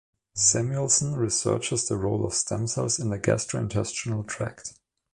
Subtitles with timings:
[0.33, 4.73] Samuelson researches the role of stem cells in the gastrointestinal tract.